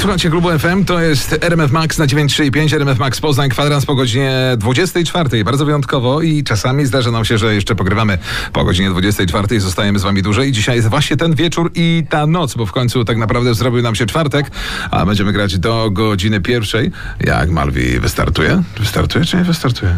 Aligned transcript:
Słuchajcie, 0.00 0.30
klubu 0.30 0.58
FM 0.58 0.84
to 0.84 1.00
jest 1.00 1.38
RMF 1.40 1.72
Max 1.72 1.98
na 1.98 2.06
935, 2.06 2.72
RMF 2.72 2.98
Max 2.98 3.20
Poznań, 3.20 3.50
kwadrans 3.50 3.86
po 3.86 3.94
godzinie 3.94 4.32
24. 4.58 5.44
Bardzo 5.44 5.64
wyjątkowo 5.64 6.22
i 6.22 6.44
czasami 6.44 6.86
zdarza 6.86 7.10
nam 7.10 7.24
się, 7.24 7.38
że 7.38 7.54
jeszcze 7.54 7.74
pogrywamy 7.74 8.18
po 8.52 8.64
godzinie 8.64 8.90
24 8.90 9.56
i 9.56 9.60
zostajemy 9.60 9.98
z 9.98 10.02
wami 10.02 10.22
dłużej. 10.22 10.52
Dzisiaj 10.52 10.76
jest 10.76 10.88
właśnie 10.88 11.16
ten 11.16 11.34
wieczór 11.34 11.70
i 11.74 12.04
ta 12.10 12.26
noc, 12.26 12.54
bo 12.54 12.66
w 12.66 12.72
końcu 12.72 13.04
tak 13.04 13.16
naprawdę 13.16 13.54
zrobił 13.54 13.82
nam 13.82 13.94
się 13.94 14.06
czwartek, 14.06 14.50
a 14.90 15.06
będziemy 15.06 15.32
grać 15.32 15.58
do 15.58 15.90
godziny 15.90 16.40
pierwszej. 16.40 16.90
Jak 17.20 17.50
Malwi 17.50 18.00
wystartuje? 18.00 18.62
Wystartuje 18.78 19.24
czy 19.24 19.36
nie 19.36 19.44
wystartuje? 19.44 19.96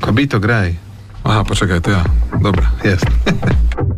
Kobito, 0.00 0.40
graj. 0.40 0.74
Aha, 1.24 1.44
poczekaj, 1.44 1.80
to 1.80 1.90
ja. 1.90 2.04
Dobra, 2.42 2.70
jest. 2.84 3.06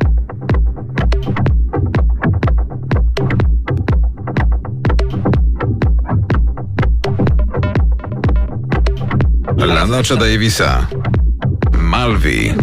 La 9.66 9.84
Noche 9.84 10.16
Davisa. 10.16 10.86
Malvi. 11.78 12.54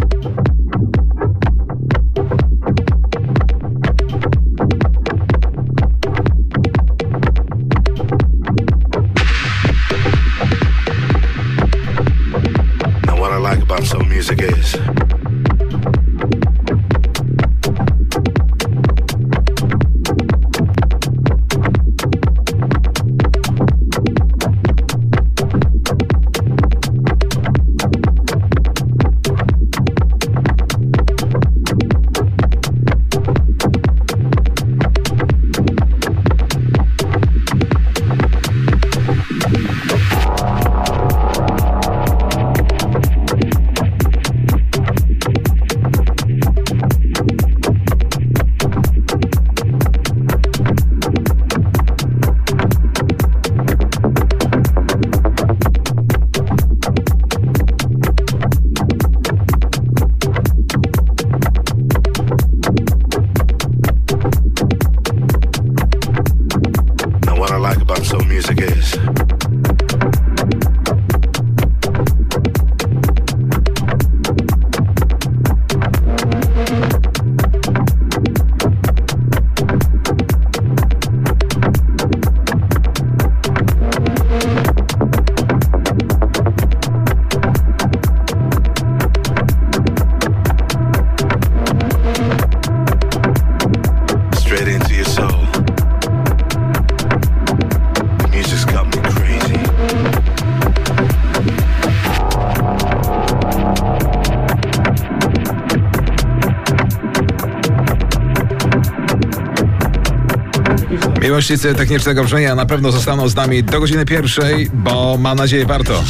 Miłośnicy 111.42 111.74
technicznego 111.74 112.24
brzmienia 112.24 112.54
na 112.54 112.66
pewno 112.66 112.92
zostaną 112.92 113.28
z 113.28 113.34
nami 113.34 113.64
do 113.64 113.80
godziny 113.80 114.04
pierwszej, 114.04 114.70
bo 114.74 115.16
mam 115.18 115.38
nadzieję 115.38 115.66
warto. 115.66 116.04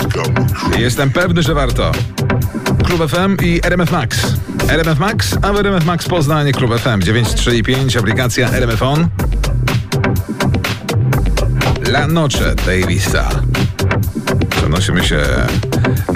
Jestem 0.78 1.10
pewny, 1.10 1.42
że 1.42 1.54
warto. 1.54 1.92
Klub 2.84 3.10
FM 3.10 3.36
i 3.42 3.60
RMF 3.64 3.90
Max. 3.90 4.26
RMF 4.68 4.98
Max, 4.98 5.36
a 5.42 5.52
w 5.52 5.56
RMF 5.56 5.84
Max 5.84 6.08
Poznań, 6.08 6.52
Klub 6.52 6.78
FM 6.78 7.00
935, 7.00 7.96
aplikacja 7.96 8.50
RMF 8.50 8.82
On. 8.82 9.08
La 11.86 12.06
Noche 12.06 12.54
Davisa. 12.66 13.28
Przenosimy 14.50 15.04
się 15.04 15.20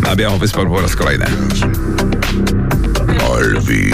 na 0.02 0.16
Białą 0.16 0.38
Wyspę 0.38 0.66
po 0.66 0.80
raz 0.80 0.96
kolejny. 0.96 1.26
Olvi. 3.30 3.92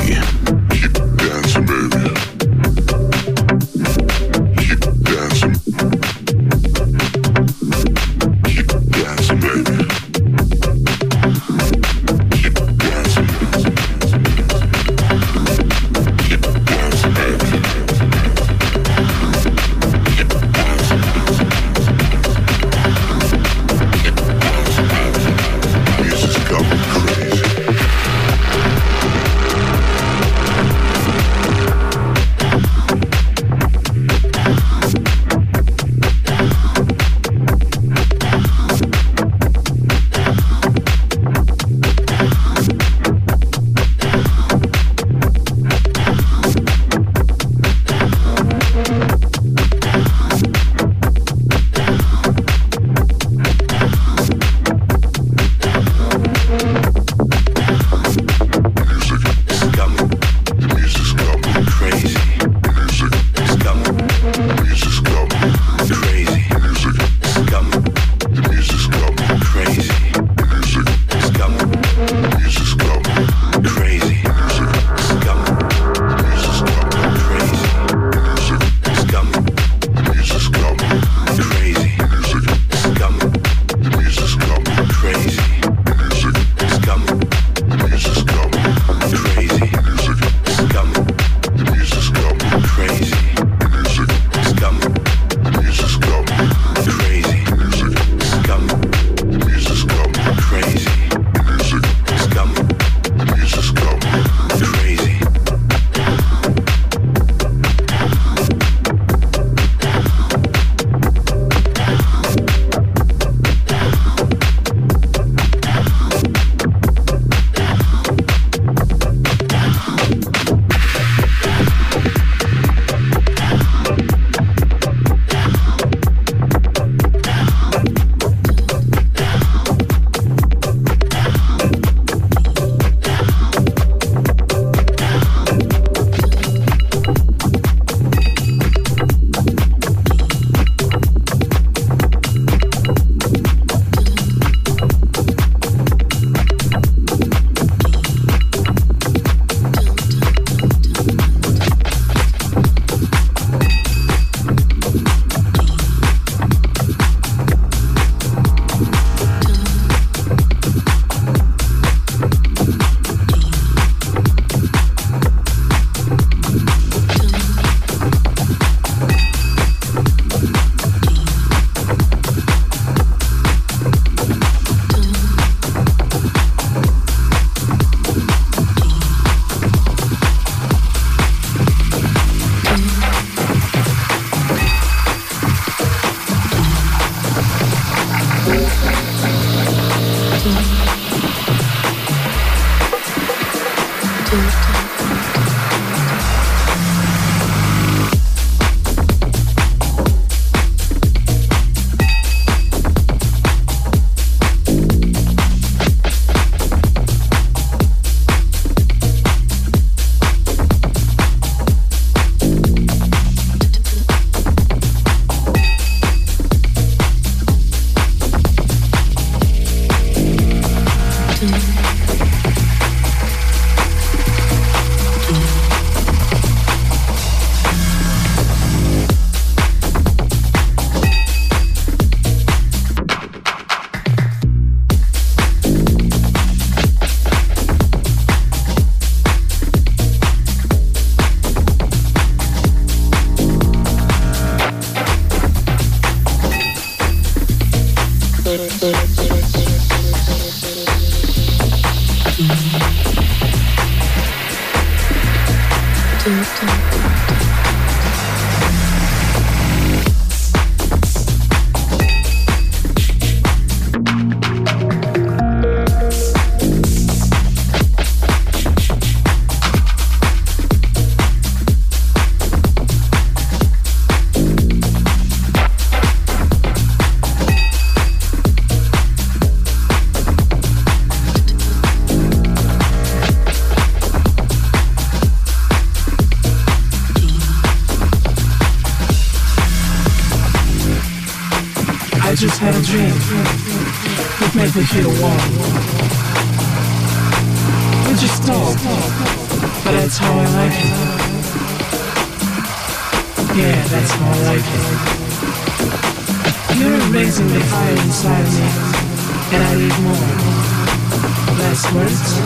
Words, 311.90 312.20
to 312.36 312.42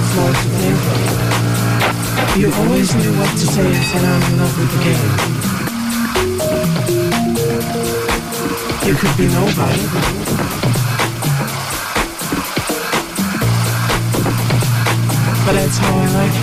think. 0.57 0.81
You 2.39 2.53
always 2.55 2.95
knew 2.95 3.13
what 3.19 3.31
to 3.31 3.47
say, 3.47 3.67
and 3.67 4.07
I'm 4.07 4.23
in 4.33 4.39
love 4.39 4.57
with 4.59 4.71
the 4.73 4.79
game. 4.85 5.13
You 8.87 8.95
could 8.95 9.17
be 9.17 9.27
nobody. 9.29 9.87
But 15.45 15.53
that's 15.53 15.79
how 15.79 15.95
I 15.97 16.07
like 16.17 16.37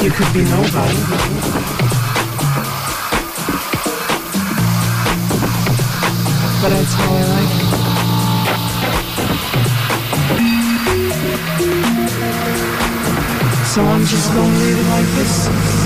it. 0.00 0.04
You 0.04 0.10
could 0.10 0.32
be 0.32 0.42
nobody. 0.44 1.83
But 6.64 6.70
that's 6.70 6.94
how 6.94 7.12
I 7.12 7.22
like 7.28 7.52
it. 7.60 7.68
So 13.66 13.82
I'm 13.82 14.04
just 14.06 14.32
gonna 14.32 14.58
leave 14.60 14.78
it 14.78 14.88
like 14.88 15.04
this. 15.14 15.83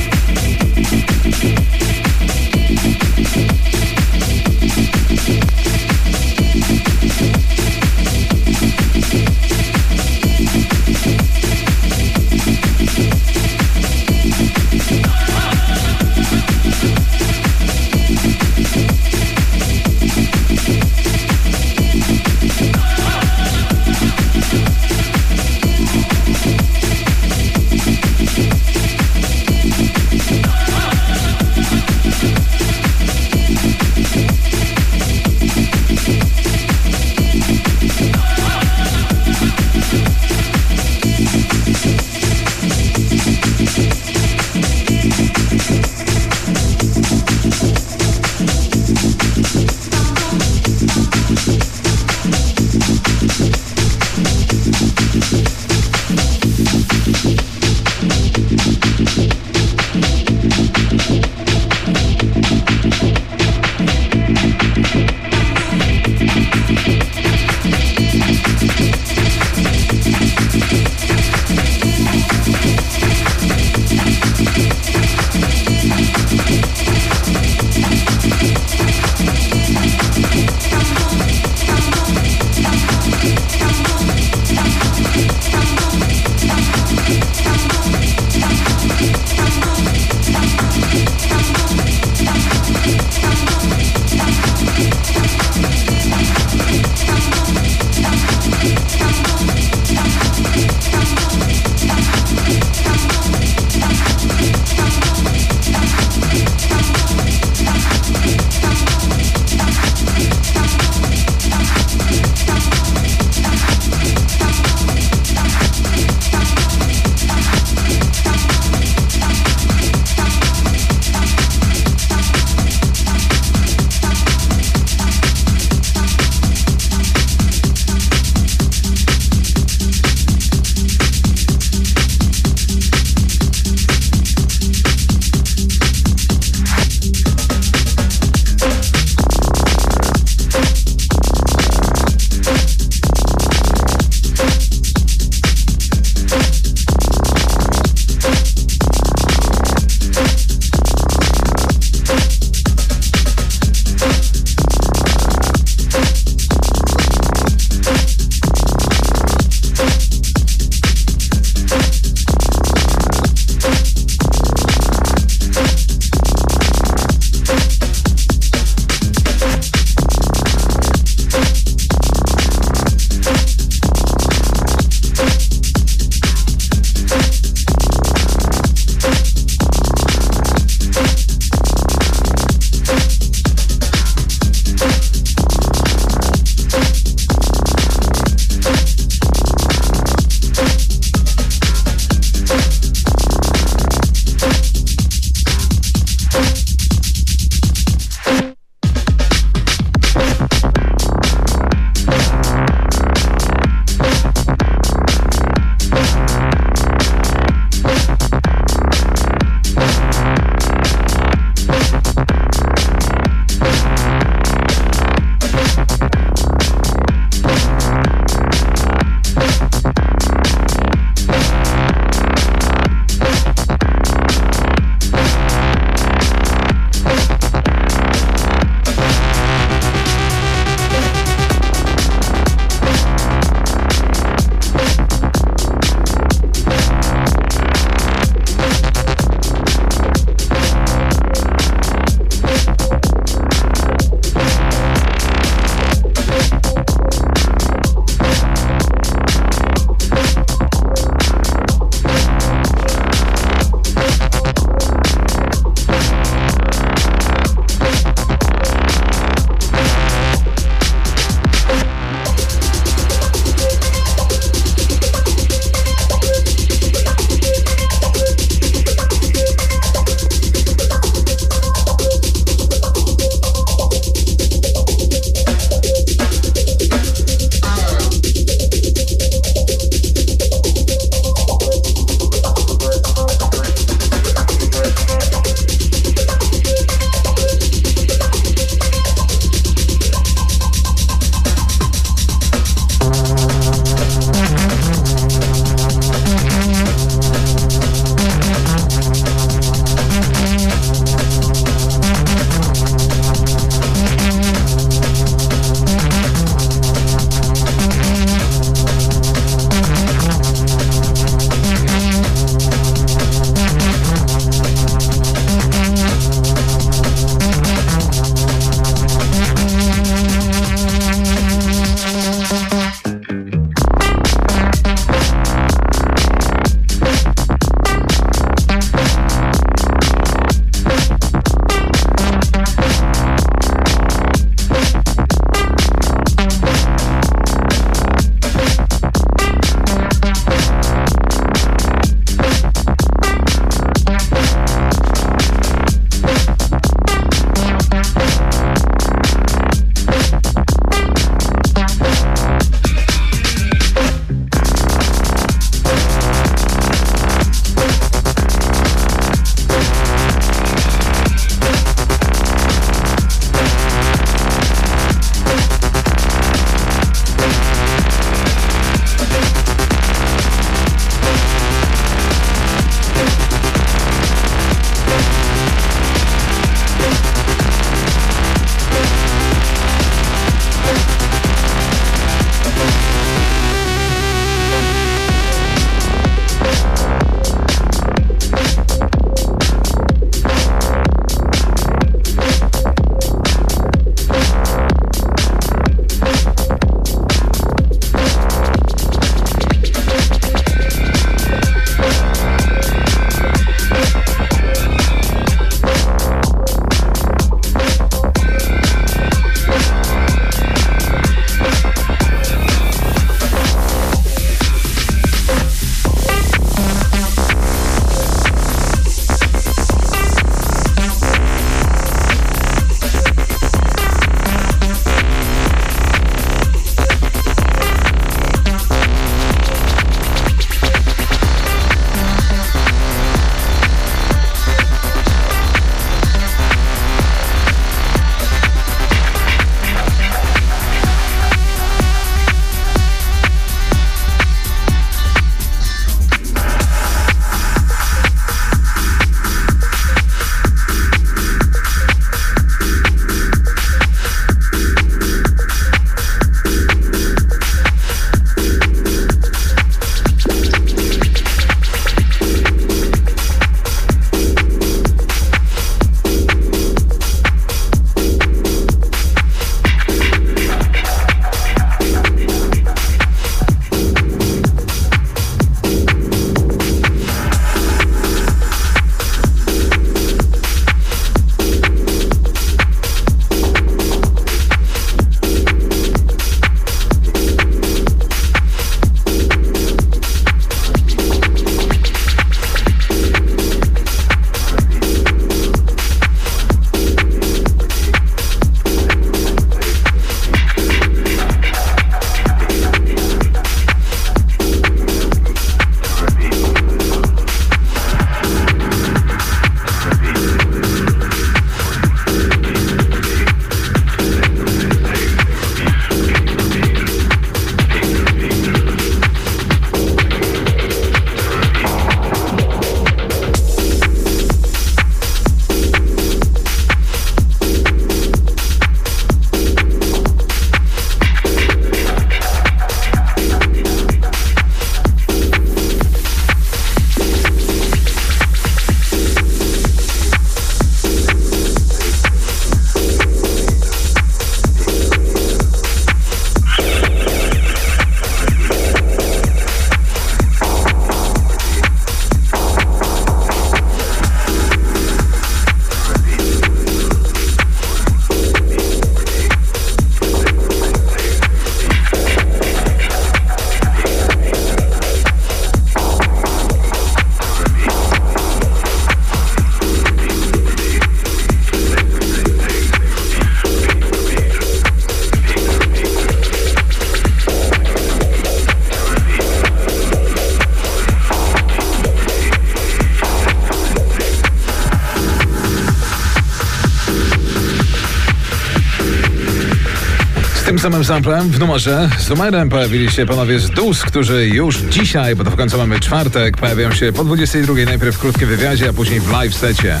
Samym 590.92 591.04
samplem 591.04 591.50
w 591.50 591.58
numerze 591.58 592.08
z 592.18 592.28
numerem 592.28 592.68
pojawili 592.68 593.10
się 593.10 593.26
panowie 593.26 593.60
z 593.60 593.70
DUS, 593.70 594.02
którzy 594.02 594.46
już 594.46 594.76
dzisiaj, 594.76 595.36
bo 595.36 595.44
to 595.44 595.50
w 595.50 595.56
końcu 595.56 595.78
mamy 595.78 596.00
czwartek, 596.00 596.56
pojawią 596.56 596.92
się 596.92 597.12
po 597.12 597.24
22. 597.24 597.74
Najpierw 597.84 598.16
w 598.16 598.18
krótkim 598.18 598.48
wywiadzie, 598.48 598.88
a 598.88 598.92
później 598.92 599.20
w 599.20 599.30
live 599.30 599.54
secie. 599.54 600.00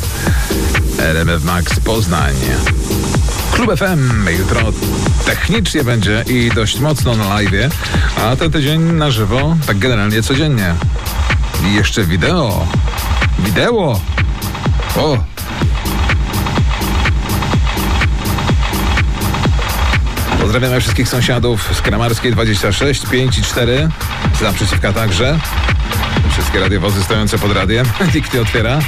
RMF 0.98 1.44
Max 1.44 1.80
Poznań. 1.80 2.34
Klub 3.52 3.78
FM 3.78 4.28
jutro 4.38 4.60
technicznie 5.26 5.84
będzie 5.84 6.24
i 6.26 6.50
dość 6.54 6.80
mocno 6.80 7.16
na 7.16 7.28
live, 7.28 7.76
a 8.16 8.36
ten 8.36 8.50
tydzień 8.50 8.80
na 8.80 9.10
żywo, 9.10 9.56
tak 9.66 9.78
generalnie 9.78 10.22
codziennie. 10.22 10.74
I 11.70 11.74
jeszcze 11.74 12.04
wideo. 12.04 12.66
Wideo. 13.38 14.00
O, 14.96 15.18
Pozdrawiamy 20.48 20.80
wszystkich 20.80 21.08
sąsiadów 21.08 21.76
z 21.76 21.80
Kramarskiej 21.82 22.32
26, 22.32 23.06
5 23.06 23.38
i 23.38 23.42
4. 23.42 23.88
Z 24.38 24.40
naprzeciwka 24.40 24.92
także. 24.92 25.38
Wszystkie 26.30 26.60
radiowozy 26.60 27.02
stojące 27.02 27.38
pod 27.38 27.52
radiem. 27.52 27.86
Nikt 28.14 28.34
nie 28.34 28.40
otwiera. 28.40 28.78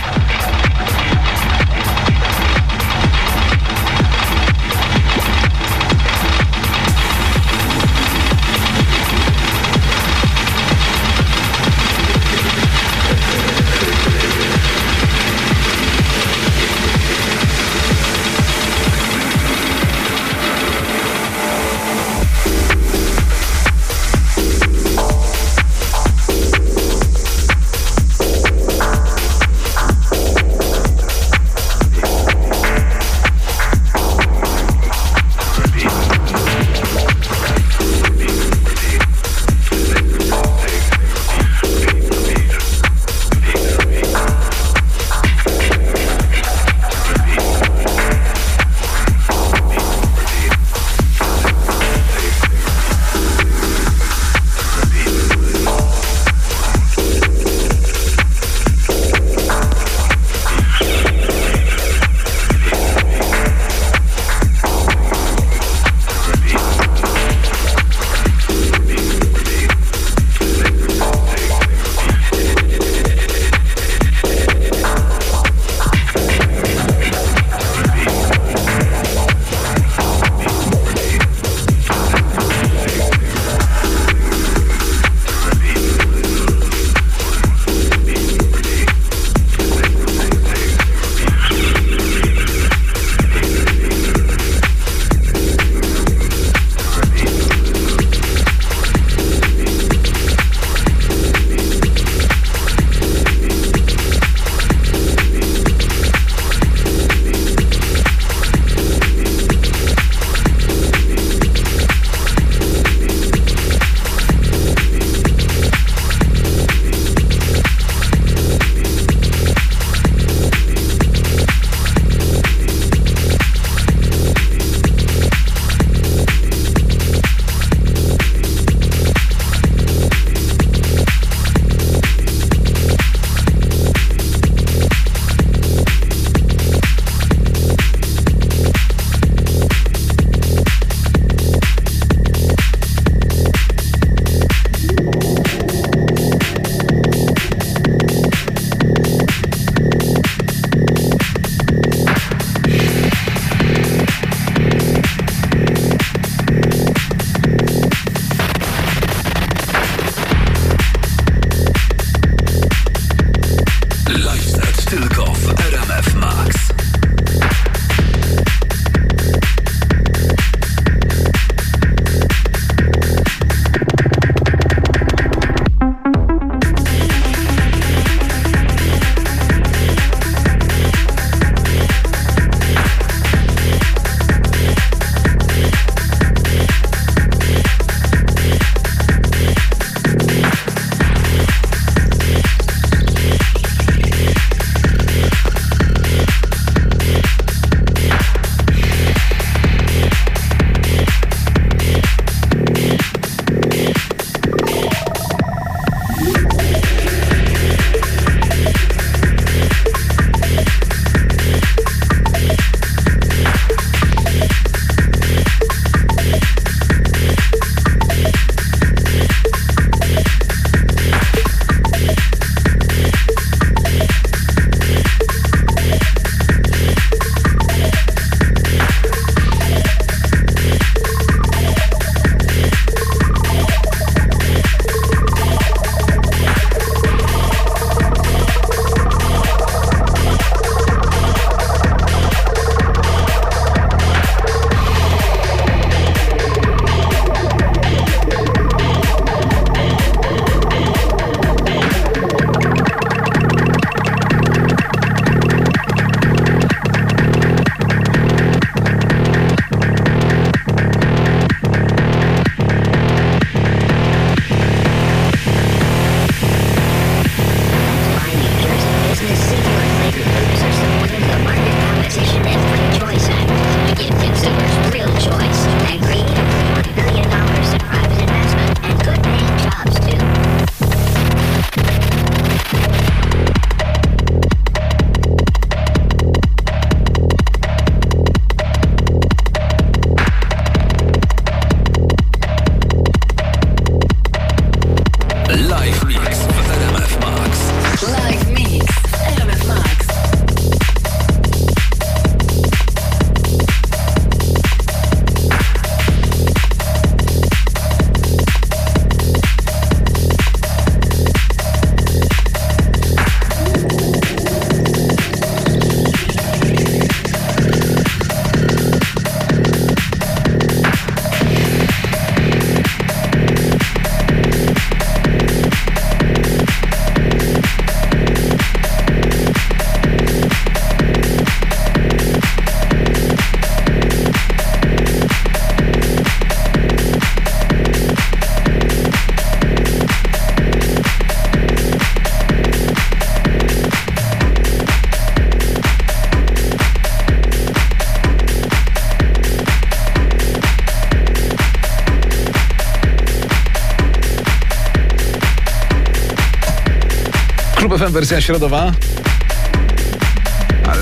RMFM 358.11 358.13
wersja 358.13 358.41
środowa. 358.41 358.93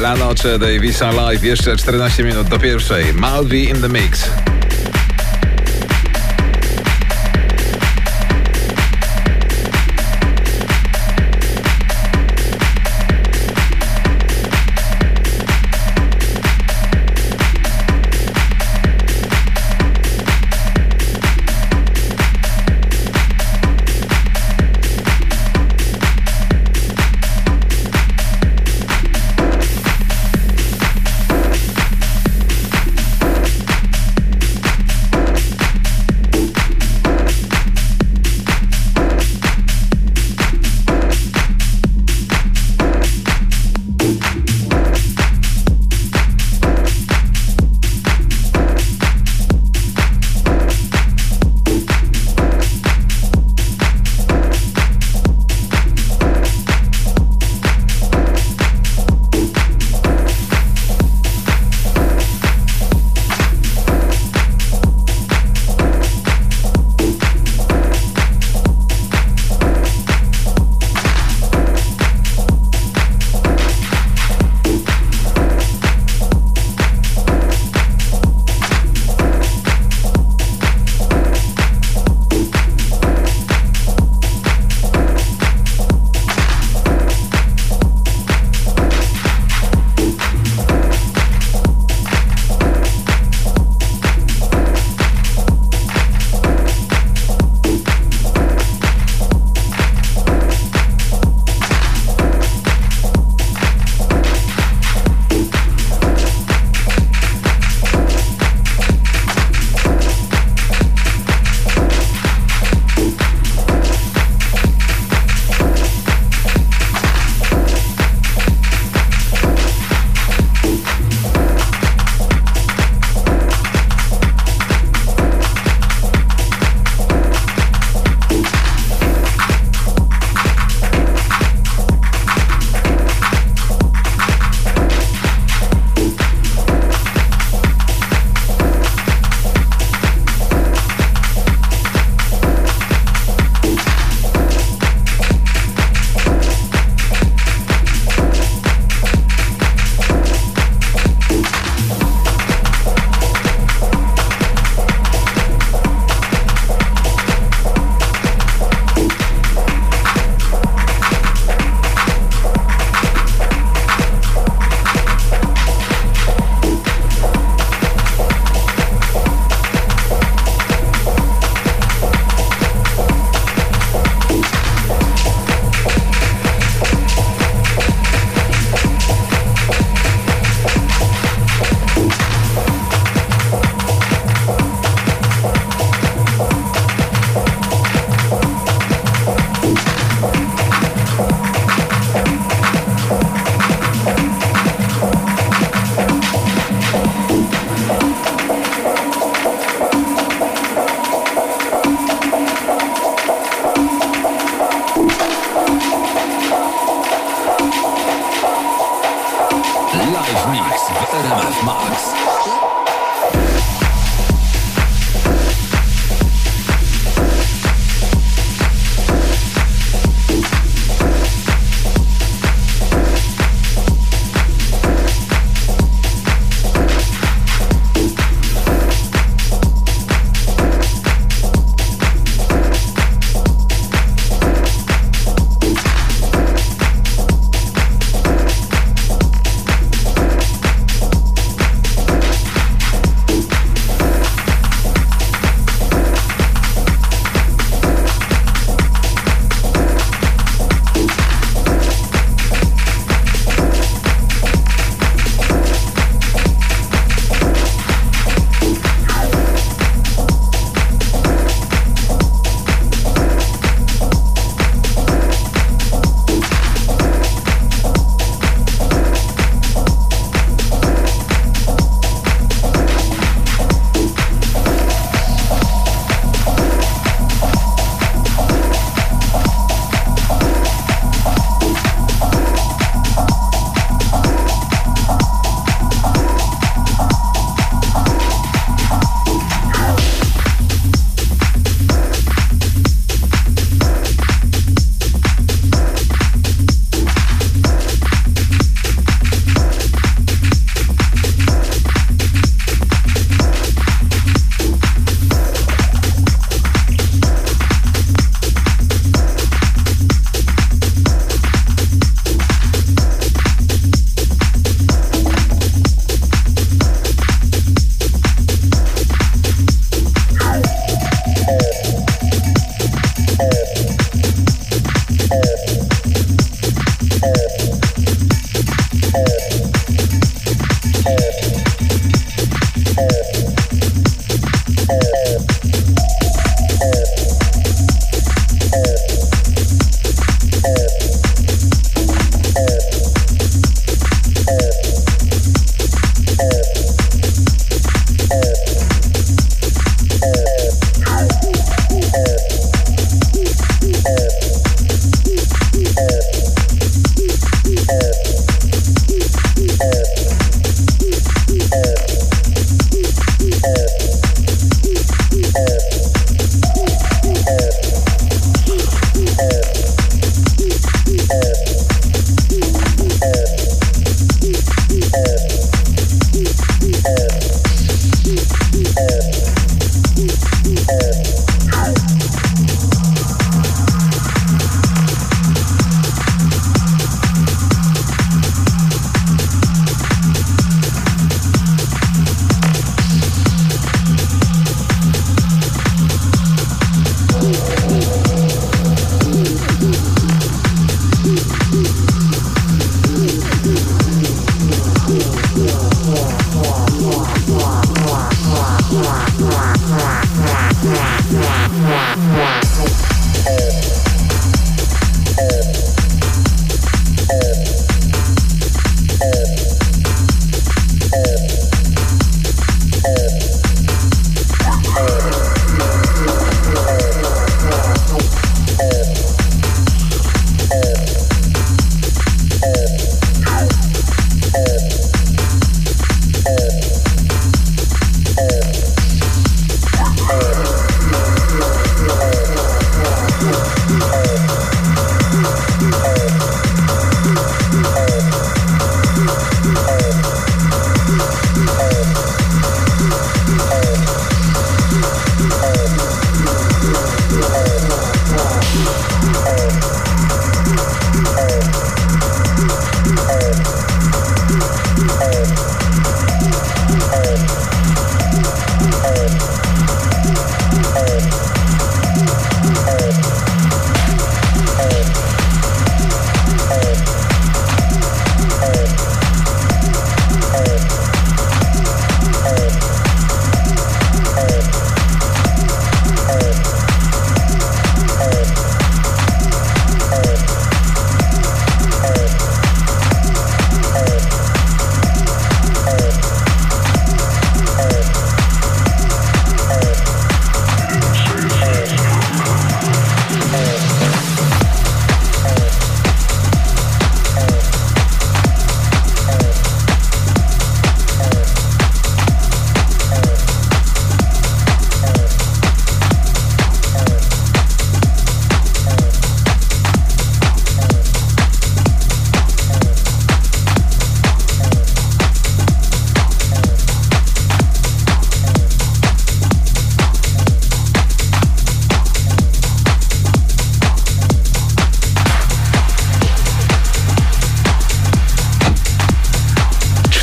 La 0.01 0.17
Noche 0.17 0.59
Davisa 0.59 1.11
Live 1.11 1.45
jeszcze 1.45 1.77
14 1.77 2.25
minut 2.25 2.49
do 2.49 2.59
pierwszej. 2.59 3.15
Malvi 3.15 3.69
in 3.69 3.81
the 3.81 3.89
mix. 3.89 4.48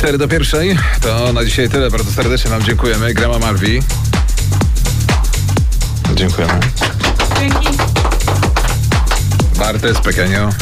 4 0.06 0.18
do 0.18 0.28
pierwszej. 0.28 0.78
To 1.00 1.32
na 1.32 1.44
dzisiaj 1.44 1.68
tyle. 1.68 1.90
Bardzo 1.90 2.12
serdecznie 2.12 2.50
Wam 2.50 2.62
dziękujemy. 2.62 3.14
Grama 3.14 3.38
Malwi. 3.38 3.82
Dziękujemy. 6.14 6.60
Dzięki. 7.40 7.68
Bartes, 9.58 10.00
Pekenio. 10.00 10.48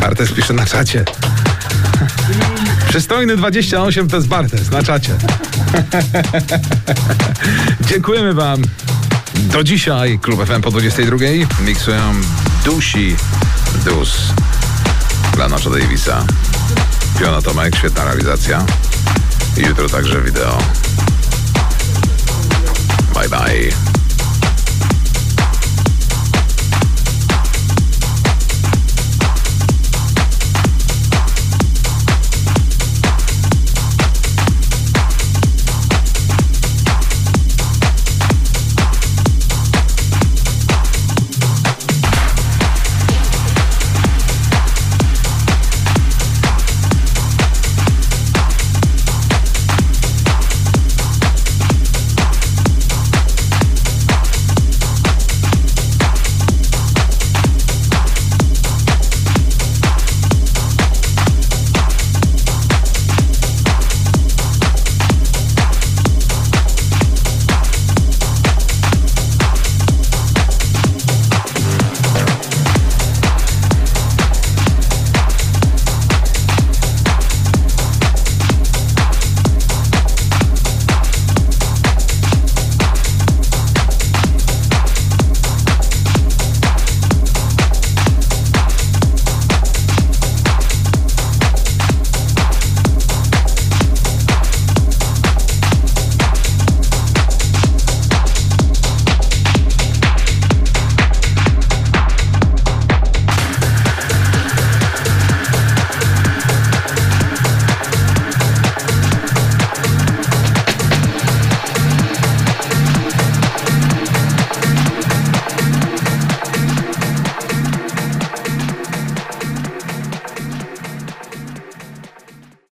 Bartes 0.00 0.32
pisze 0.32 0.54
na 0.54 0.66
czacie. 0.66 1.04
Przystojny 2.88 3.36
28 3.36 4.08
to 4.08 4.16
jest 4.16 4.28
Bartes 4.28 4.70
na 4.70 4.82
czacie. 4.82 5.12
Dziękujemy 7.90 8.34
Wam. 8.34 8.62
Do 9.34 9.64
dzisiaj 9.64 10.18
Klub 10.18 10.46
FM 10.46 10.60
po 10.60 10.70
22. 10.70 11.16
Miksują 11.64 12.14
Dusi 12.64 13.16
Dus 13.84 14.32
dla 15.40 15.48
Nacho 15.48 15.70
Davisa. 15.70 16.24
Piona 17.18 17.42
Tomek, 17.42 17.76
świetna 17.76 18.04
realizacja. 18.04 18.64
Jutro 19.56 19.88
także 19.88 20.22
wideo. 20.22 20.58
Bye 23.14 23.28
bye. 23.28 23.89